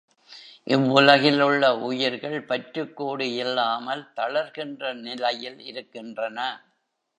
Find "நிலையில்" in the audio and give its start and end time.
5.03-5.59